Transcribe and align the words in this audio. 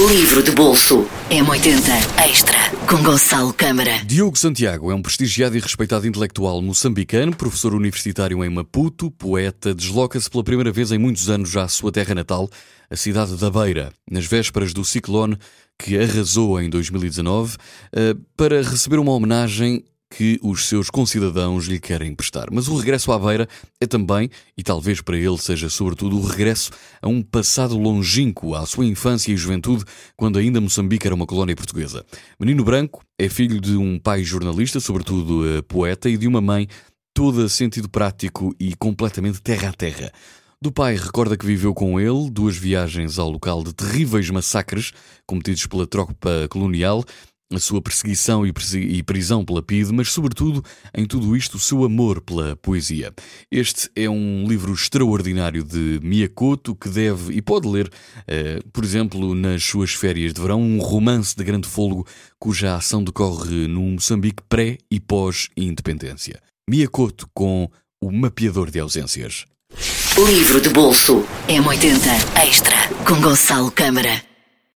Livro 0.00 0.42
de 0.42 0.50
bolso 0.50 1.06
M80 1.30 2.28
Extra 2.28 2.58
com 2.90 3.00
Gonçalo 3.00 3.52
Câmara. 3.52 4.04
Diogo 4.04 4.36
Santiago 4.36 4.90
é 4.90 4.94
um 4.94 5.00
prestigiado 5.00 5.56
e 5.56 5.60
respeitado 5.60 6.04
intelectual 6.04 6.60
moçambicano, 6.60 7.34
professor 7.34 7.72
universitário 7.72 8.44
em 8.44 8.50
Maputo, 8.50 9.08
poeta, 9.12 9.72
desloca-se 9.72 10.28
pela 10.28 10.42
primeira 10.42 10.72
vez 10.72 10.90
em 10.90 10.98
muitos 10.98 11.30
anos 11.30 11.48
já 11.48 11.62
à 11.62 11.68
sua 11.68 11.92
terra 11.92 12.12
natal, 12.12 12.50
a 12.90 12.96
cidade 12.96 13.36
da 13.36 13.48
Beira, 13.48 13.92
nas 14.10 14.26
vésperas 14.26 14.72
do 14.72 14.84
ciclone 14.84 15.38
que 15.78 15.96
arrasou 15.96 16.60
em 16.60 16.68
2019, 16.68 17.56
eh, 17.92 18.16
para 18.36 18.62
receber 18.62 18.98
uma 18.98 19.12
homenagem 19.12 19.84
que 20.16 20.38
os 20.42 20.66
seus 20.66 20.90
concidadãos 20.90 21.66
lhe 21.66 21.80
querem 21.80 22.14
prestar. 22.14 22.46
Mas 22.52 22.68
o 22.68 22.76
regresso 22.76 23.10
à 23.10 23.18
beira 23.18 23.48
é 23.80 23.86
também, 23.86 24.30
e 24.56 24.62
talvez 24.62 25.00
para 25.00 25.18
ele 25.18 25.36
seja 25.38 25.68
sobretudo, 25.68 26.16
o 26.16 26.24
regresso 26.24 26.70
a 27.02 27.08
um 27.08 27.20
passado 27.20 27.76
longínquo, 27.76 28.54
à 28.54 28.64
sua 28.64 28.86
infância 28.86 29.32
e 29.32 29.36
juventude, 29.36 29.84
quando 30.16 30.38
ainda 30.38 30.60
Moçambique 30.60 31.06
era 31.06 31.14
uma 31.14 31.26
colónia 31.26 31.56
portuguesa. 31.56 32.06
Menino 32.38 32.62
Branco 32.62 33.02
é 33.18 33.28
filho 33.28 33.60
de 33.60 33.76
um 33.76 33.98
pai 33.98 34.22
jornalista, 34.22 34.78
sobretudo 34.78 35.48
eh, 35.48 35.62
poeta, 35.62 36.08
e 36.08 36.16
de 36.16 36.28
uma 36.28 36.40
mãe 36.40 36.68
toda 37.12 37.48
sentido 37.48 37.88
prático 37.88 38.54
e 38.58 38.74
completamente 38.76 39.42
terra 39.42 39.70
a 39.70 39.72
terra. 39.72 40.12
Do 40.62 40.70
pai 40.70 40.94
recorda 40.94 41.36
que 41.36 41.44
viveu 41.44 41.74
com 41.74 42.00
ele 42.00 42.30
duas 42.30 42.56
viagens 42.56 43.18
ao 43.18 43.28
local 43.28 43.64
de 43.64 43.74
terríveis 43.74 44.30
massacres 44.30 44.92
cometidos 45.26 45.66
pela 45.66 45.86
tropa 45.86 46.46
colonial 46.48 47.04
a 47.52 47.58
sua 47.58 47.80
perseguição 47.80 48.44
e 48.46 49.02
prisão 49.02 49.44
pela 49.44 49.62
PIDE, 49.62 49.92
mas, 49.92 50.10
sobretudo, 50.10 50.64
em 50.94 51.06
tudo 51.06 51.36
isto, 51.36 51.56
o 51.56 51.60
seu 51.60 51.84
amor 51.84 52.20
pela 52.20 52.56
poesia. 52.56 53.12
Este 53.50 53.90
é 53.94 54.08
um 54.08 54.46
livro 54.46 54.72
extraordinário 54.72 55.62
de 55.62 56.00
Miyakoto 56.02 56.74
que 56.74 56.88
deve 56.88 57.34
e 57.34 57.42
pode 57.42 57.68
ler, 57.68 57.90
eh, 58.26 58.60
por 58.72 58.84
exemplo, 58.84 59.34
nas 59.34 59.62
suas 59.62 59.92
férias 59.92 60.32
de 60.32 60.40
verão, 60.40 60.60
um 60.60 60.78
romance 60.78 61.36
de 61.36 61.44
grande 61.44 61.68
fôlego 61.68 62.06
cuja 62.38 62.74
ação 62.74 63.02
decorre 63.02 63.68
no 63.68 63.82
Moçambique 63.82 64.42
pré 64.48 64.78
e 64.90 64.98
pós-independência. 64.98 66.40
Miyakoto 66.68 67.28
com 67.34 67.68
O 68.02 68.10
Mapeador 68.10 68.70
de 68.70 68.80
Ausências. 68.80 69.44
Livro 70.16 70.60
de 70.60 70.68
bolso 70.68 71.24
M80 71.48 72.46
Extra 72.46 72.88
com 73.04 73.20
Gonçalo 73.20 73.70
Câmara. 73.70 74.33